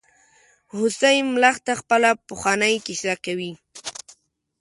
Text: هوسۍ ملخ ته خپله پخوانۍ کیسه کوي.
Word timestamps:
هوسۍ 0.73 1.17
ملخ 1.33 1.55
ته 1.65 1.73
خپله 1.81 2.09
پخوانۍ 2.27 2.75
کیسه 2.85 3.13
کوي. 3.25 3.51